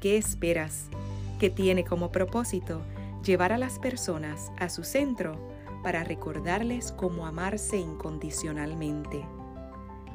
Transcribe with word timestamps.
¿Qué 0.00 0.16
esperas? 0.16 0.88
que 1.40 1.50
tiene 1.50 1.84
como 1.84 2.12
propósito 2.12 2.82
llevar 3.24 3.52
a 3.52 3.58
las 3.58 3.78
personas 3.78 4.52
a 4.58 4.68
su 4.68 4.84
centro 4.84 5.40
para 5.82 6.04
recordarles 6.04 6.92
cómo 6.92 7.26
amarse 7.26 7.78
incondicionalmente. 7.78 9.24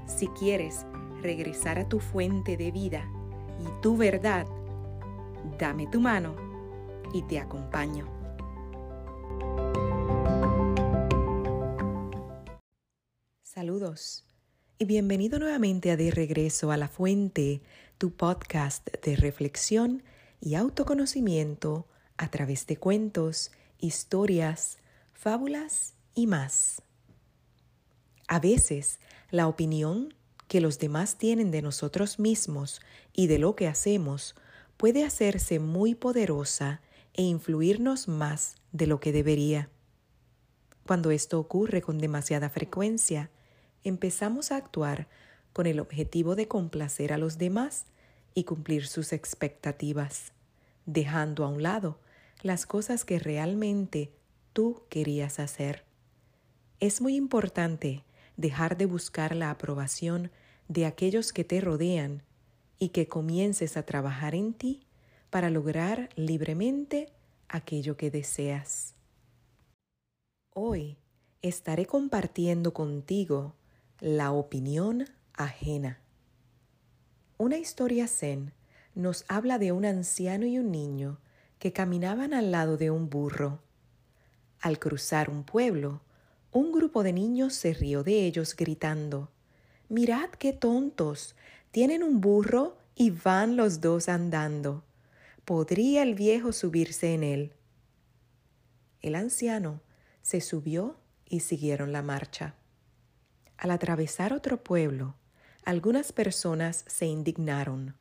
Si 0.05 0.27
quieres 0.27 0.85
regresar 1.23 1.79
a 1.79 1.89
tu 1.89 1.99
fuente 1.99 2.55
de 2.57 2.71
vida 2.71 3.09
y 3.59 3.81
tu 3.81 3.97
verdad, 3.97 4.45
dame 5.57 5.87
tu 5.87 5.99
mano 5.99 6.35
y 7.11 7.23
te 7.23 7.39
acompaño. 7.39 8.07
Saludos 13.41 14.25
y 14.77 14.85
bienvenido 14.85 15.39
nuevamente 15.39 15.89
a 15.89 15.97
De 15.97 16.11
Regreso 16.11 16.69
a 16.71 16.77
la 16.77 16.87
Fuente 16.87 17.61
tu 17.97 18.11
podcast 18.11 18.87
de 19.03 19.15
reflexión 19.15 20.03
y 20.41 20.55
autoconocimiento 20.55 21.87
a 22.17 22.29
través 22.29 22.67
de 22.67 22.77
cuentos, 22.77 23.51
historias, 23.79 24.77
fábulas 25.13 25.93
y 26.13 26.27
más. 26.27 26.81
A 28.27 28.39
veces, 28.39 28.99
la 29.31 29.47
opinión 29.47 30.13
que 30.47 30.61
los 30.61 30.77
demás 30.79 31.17
tienen 31.17 31.51
de 31.51 31.61
nosotros 31.61 32.19
mismos 32.19 32.81
y 33.13 33.27
de 33.27 33.39
lo 33.39 33.55
que 33.55 33.67
hacemos 33.67 34.35
puede 34.77 35.03
hacerse 35.03 35.59
muy 35.59 35.95
poderosa 35.95 36.81
e 37.13 37.23
influirnos 37.23 38.07
más 38.07 38.55
de 38.71 38.87
lo 38.87 38.99
que 38.99 39.11
debería. 39.11 39.69
Cuando 40.85 41.11
esto 41.11 41.39
ocurre 41.39 41.81
con 41.81 41.97
demasiada 41.97 42.49
frecuencia, 42.49 43.31
empezamos 43.83 44.51
a 44.51 44.57
actuar 44.57 45.07
con 45.55 45.67
el 45.67 45.79
objetivo 45.79 46.35
de 46.35 46.49
complacer 46.49 47.13
a 47.13 47.17
los 47.17 47.37
demás 47.37 47.85
y 48.33 48.43
cumplir 48.43 48.87
sus 48.87 49.13
expectativas, 49.13 50.33
dejando 50.85 51.45
a 51.45 51.47
un 51.47 51.63
lado 51.63 51.97
las 52.41 52.65
cosas 52.65 53.05
que 53.05 53.19
realmente 53.19 54.11
tú 54.51 54.83
querías 54.89 55.39
hacer. 55.39 55.85
Es 56.81 56.99
muy 56.99 57.15
importante 57.15 58.03
dejar 58.35 58.75
de 58.75 58.85
buscar 58.85 59.33
la 59.33 59.49
aprobación 59.49 60.29
de 60.67 60.85
aquellos 60.85 61.31
que 61.31 61.45
te 61.45 61.61
rodean 61.61 62.23
y 62.77 62.89
que 62.89 63.07
comiences 63.07 63.77
a 63.77 63.83
trabajar 63.83 64.35
en 64.35 64.55
ti 64.55 64.85
para 65.29 65.49
lograr 65.49 66.09
libremente 66.17 67.13
aquello 67.47 67.95
que 67.95 68.11
deseas. 68.11 68.93
Hoy 70.53 70.97
estaré 71.41 71.85
compartiendo 71.85 72.73
contigo 72.73 73.55
la 74.01 74.33
opinión 74.33 75.05
ajena. 75.37 75.99
Una 77.37 77.57
historia 77.57 78.07
zen 78.07 78.53
nos 78.93 79.25
habla 79.27 79.59
de 79.59 79.71
un 79.71 79.85
anciano 79.85 80.45
y 80.45 80.57
un 80.57 80.71
niño 80.71 81.19
que 81.59 81.73
caminaban 81.73 82.33
al 82.33 82.51
lado 82.51 82.77
de 82.77 82.91
un 82.91 83.09
burro. 83.09 83.59
Al 84.61 84.79
cruzar 84.79 85.29
un 85.29 85.43
pueblo, 85.43 86.01
un 86.51 86.71
grupo 86.71 87.03
de 87.03 87.11
niños 87.11 87.53
se 87.53 87.73
rió 87.73 88.03
de 88.03 88.25
ellos 88.25 88.55
gritando, 88.55 89.29
Mirad 89.89 90.29
qué 90.29 90.53
tontos, 90.53 91.35
tienen 91.71 92.01
un 92.01 92.21
burro 92.21 92.77
y 92.95 93.11
van 93.11 93.57
los 93.57 93.81
dos 93.81 94.09
andando. 94.09 94.83
¿Podría 95.43 96.01
el 96.01 96.15
viejo 96.15 96.53
subirse 96.53 97.13
en 97.13 97.23
él? 97.23 97.53
El 99.01 99.15
anciano 99.15 99.81
se 100.21 100.41
subió 100.41 100.97
y 101.27 101.41
siguieron 101.41 101.91
la 101.91 102.01
marcha. 102.01 102.55
Al 103.57 103.71
atravesar 103.71 104.33
otro 104.33 104.63
pueblo, 104.63 105.15
algunas 105.65 106.13
personas 106.13 106.85
se 106.87 107.07
indignaron. 107.07 107.95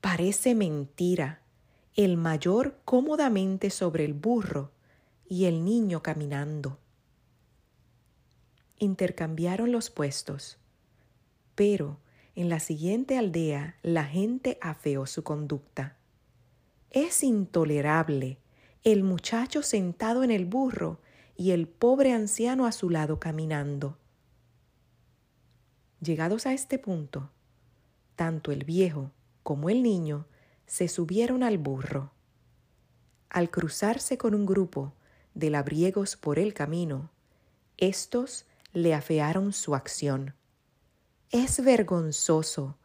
Parece 0.00 0.54
mentira. 0.54 1.40
El 1.94 2.16
mayor 2.16 2.80
cómodamente 2.84 3.70
sobre 3.70 4.04
el 4.04 4.12
burro 4.12 4.72
y 5.28 5.44
el 5.44 5.64
niño 5.64 6.02
caminando. 6.02 6.78
Intercambiaron 8.78 9.70
los 9.70 9.90
puestos, 9.90 10.58
pero 11.54 12.00
en 12.34 12.48
la 12.48 12.58
siguiente 12.58 13.16
aldea 13.16 13.76
la 13.82 14.04
gente 14.04 14.58
afeó 14.60 15.06
su 15.06 15.22
conducta. 15.22 15.96
Es 16.90 17.22
intolerable 17.22 18.38
el 18.82 19.04
muchacho 19.04 19.62
sentado 19.62 20.24
en 20.24 20.32
el 20.32 20.44
burro 20.44 21.00
y 21.36 21.52
el 21.52 21.68
pobre 21.68 22.12
anciano 22.12 22.66
a 22.66 22.72
su 22.72 22.90
lado 22.90 23.20
caminando. 23.20 23.96
Llegados 26.00 26.46
a 26.46 26.52
este 26.52 26.78
punto, 26.78 27.30
tanto 28.16 28.52
el 28.52 28.64
viejo 28.64 29.10
como 29.42 29.70
el 29.70 29.82
niño 29.82 30.26
se 30.66 30.88
subieron 30.88 31.42
al 31.42 31.58
burro. 31.58 32.12
Al 33.30 33.50
cruzarse 33.50 34.18
con 34.18 34.34
un 34.34 34.46
grupo 34.46 34.92
de 35.34 35.50
labriegos 35.50 36.16
por 36.16 36.38
el 36.38 36.54
camino, 36.54 37.10
estos 37.76 38.46
le 38.72 38.94
afearon 38.94 39.52
su 39.52 39.74
acción. 39.74 40.34
Es 41.30 41.64
vergonzoso, 41.64 42.78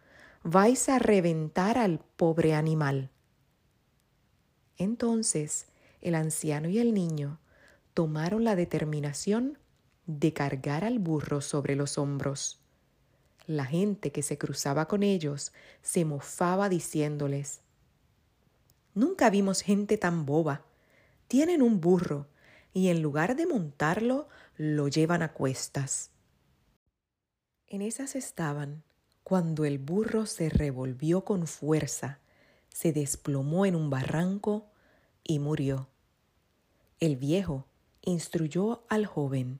vais 0.44 0.90
a 0.90 1.00
reventar 1.00 1.78
al 1.78 2.00
pobre 2.18 2.56
animal. 2.56 3.12
Entonces 4.78 5.68
el 6.02 6.16
anciano 6.16 6.70
y 6.70 6.80
el 6.80 6.94
niño 6.94 7.40
tomaron 7.94 8.44
la 8.44 8.56
determinación 8.56 9.58
de 10.06 10.34
cargar 10.34 10.84
al 10.84 11.00
burro 11.00 11.42
sobre 11.42 11.76
los 11.76 11.98
hombros. 11.98 12.60
La 13.50 13.66
gente 13.66 14.12
que 14.12 14.22
se 14.22 14.38
cruzaba 14.38 14.88
con 14.88 15.02
ellos 15.02 15.54
se 15.82 16.06
mofaba 16.06 16.70
diciéndoles, 16.70 17.62
Nunca 18.94 19.32
vimos 19.32 19.62
gente 19.62 19.98
tan 19.98 20.28
boba. 20.28 20.66
Tienen 21.28 21.64
un 21.64 21.82
burro 21.82 22.28
y 22.74 22.90
en 22.90 23.02
lugar 23.02 23.36
de 23.36 23.48
montarlo, 23.48 24.28
lo 24.56 24.88
llevan 24.88 25.24
a 25.24 25.34
cuestas. 25.34 26.12
En 27.66 27.82
esas 27.82 28.16
estaban 28.16 28.84
cuando 29.24 29.66
el 29.66 29.80
burro 29.80 30.28
se 30.28 30.50
revolvió 30.50 31.26
con 31.26 31.48
fuerza, 31.48 32.20
se 32.68 32.94
desplomó 32.94 33.66
en 33.66 33.76
un 33.76 33.90
barranco 33.90 34.70
y 35.24 35.40
murió. 35.40 35.90
El 37.00 37.18
viejo 37.18 37.66
instruyó 38.02 38.84
al 38.90 39.08
joven, 39.08 39.60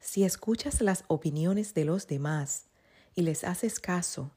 si 0.00 0.24
escuchas 0.24 0.80
las 0.80 1.04
opiniones 1.06 1.72
de 1.74 1.84
los 1.84 2.08
demás 2.08 2.69
y 3.20 3.22
les 3.22 3.44
haces 3.44 3.80
caso, 3.80 4.30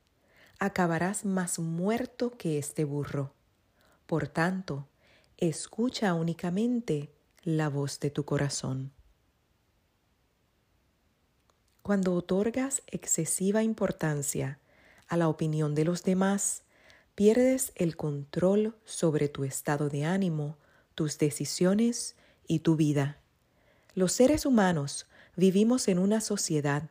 acabarás 0.60 1.24
más 1.24 1.58
muerto 1.58 2.32
que 2.32 2.58
este 2.58 2.84
burro. 2.84 3.34
Por 4.08 4.28
tanto, 4.28 4.90
escucha 5.38 6.14
únicamente 6.14 7.10
la 7.44 7.70
voz 7.70 8.02
de 8.02 8.10
tu 8.10 8.26
corazón. 8.26 8.92
Cuando 11.82 12.14
otorgas 12.14 12.84
excesiva 12.88 13.64
importancia 13.64 14.60
a 15.08 15.16
la 15.16 15.30
opinión 15.30 15.76
de 15.76 15.86
los 15.86 16.04
demás, 16.04 16.64
pierdes 17.16 17.72
el 17.76 17.96
control 17.96 18.76
sobre 18.84 19.30
tu 19.30 19.46
estado 19.46 19.88
de 19.88 20.04
ánimo, 20.04 20.58
tus 20.94 21.18
decisiones 21.18 22.18
y 22.50 22.60
tu 22.60 22.76
vida. 22.76 23.22
Los 23.96 24.12
seres 24.12 24.46
humanos 24.46 25.08
vivimos 25.38 25.88
en 25.88 26.00
una 26.00 26.20
sociedad 26.20 26.90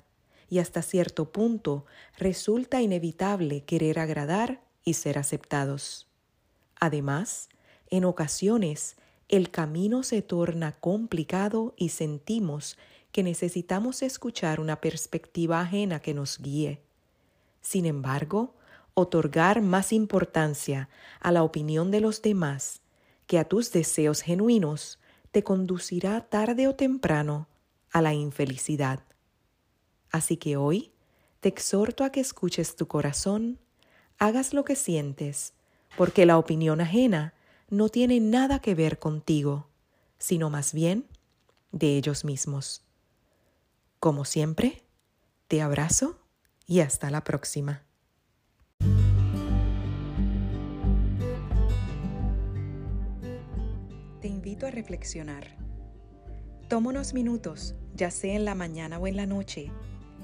y 0.52 0.58
hasta 0.58 0.82
cierto 0.82 1.32
punto 1.32 1.86
resulta 2.18 2.82
inevitable 2.82 3.64
querer 3.64 3.98
agradar 3.98 4.60
y 4.84 4.92
ser 4.92 5.16
aceptados. 5.16 6.08
Además, 6.78 7.48
en 7.88 8.04
ocasiones 8.04 8.96
el 9.30 9.50
camino 9.50 10.02
se 10.02 10.20
torna 10.20 10.72
complicado 10.72 11.72
y 11.78 11.88
sentimos 11.88 12.76
que 13.12 13.22
necesitamos 13.22 14.02
escuchar 14.02 14.60
una 14.60 14.78
perspectiva 14.82 15.58
ajena 15.62 16.00
que 16.00 16.12
nos 16.12 16.38
guíe. 16.38 16.82
Sin 17.62 17.86
embargo, 17.86 18.54
otorgar 18.92 19.62
más 19.62 19.90
importancia 19.90 20.90
a 21.20 21.32
la 21.32 21.44
opinión 21.44 21.90
de 21.90 22.00
los 22.00 22.20
demás 22.20 22.82
que 23.26 23.38
a 23.38 23.44
tus 23.48 23.72
deseos 23.72 24.20
genuinos 24.20 24.98
te 25.30 25.42
conducirá 25.42 26.20
tarde 26.28 26.68
o 26.68 26.74
temprano 26.74 27.48
a 27.90 28.02
la 28.02 28.12
infelicidad. 28.12 29.00
Así 30.12 30.36
que 30.36 30.58
hoy 30.58 30.92
te 31.40 31.48
exhorto 31.48 32.04
a 32.04 32.12
que 32.12 32.20
escuches 32.20 32.76
tu 32.76 32.86
corazón, 32.86 33.58
hagas 34.18 34.52
lo 34.52 34.64
que 34.64 34.76
sientes, 34.76 35.54
porque 35.96 36.26
la 36.26 36.38
opinión 36.38 36.80
ajena 36.82 37.34
no 37.70 37.88
tiene 37.88 38.20
nada 38.20 38.60
que 38.60 38.74
ver 38.74 38.98
contigo, 38.98 39.66
sino 40.18 40.50
más 40.50 40.74
bien 40.74 41.06
de 41.72 41.96
ellos 41.96 42.24
mismos. 42.24 42.84
Como 43.98 44.26
siempre, 44.26 44.82
te 45.48 45.62
abrazo 45.62 46.18
y 46.66 46.80
hasta 46.80 47.10
la 47.10 47.24
próxima. 47.24 47.82
Te 54.20 54.28
invito 54.28 54.66
a 54.66 54.70
reflexionar. 54.70 55.56
Toma 56.68 56.90
unos 56.90 57.14
minutos, 57.14 57.74
ya 57.94 58.10
sea 58.10 58.34
en 58.34 58.44
la 58.44 58.54
mañana 58.54 58.98
o 58.98 59.06
en 59.06 59.16
la 59.16 59.26
noche, 59.26 59.72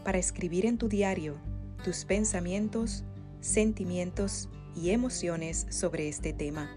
para 0.04 0.18
escribir 0.18 0.66
en 0.66 0.78
tu 0.78 0.88
diario 0.88 1.36
tus 1.84 2.04
pensamientos, 2.04 3.04
sentimientos 3.40 4.48
y 4.74 4.90
emociones 4.90 5.66
sobre 5.70 6.08
este 6.08 6.32
tema. 6.32 6.70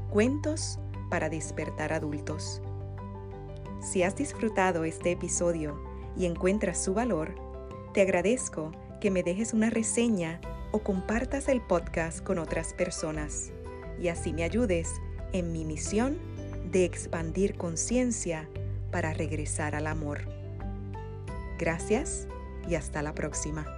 Cuentos 0.10 0.80
para 1.12 1.30
despertar 1.30 1.94
adultos. 1.94 2.60
Si 3.80 4.02
has 4.02 4.16
disfrutado 4.16 4.86
este 4.86 5.12
episodio 5.12 5.80
y 6.18 6.26
encuentras 6.26 6.84
su 6.84 6.96
valor, 6.96 7.36
te 7.94 8.02
agradezco 8.02 8.72
que 9.02 9.12
me 9.12 9.22
dejes 9.22 9.54
una 9.54 9.70
reseña 9.70 10.42
o 10.72 10.80
compartas 10.80 11.50
el 11.50 11.62
podcast 11.62 12.24
con 12.24 12.40
otras 12.40 12.74
personas 12.74 13.52
y 14.02 14.08
así 14.08 14.34
me 14.34 14.42
ayudes 14.42 14.90
en 15.32 15.52
mi 15.52 15.64
misión 15.64 16.18
de 16.72 16.86
expandir 16.86 17.56
conciencia 17.56 18.50
para 18.92 19.14
regresar 19.14 19.76
al 19.76 19.86
amor. 19.86 20.22
Gracias 21.60 22.28
y 22.68 22.76
hasta 22.76 23.02
la 23.02 23.14
próxima. 23.14 23.77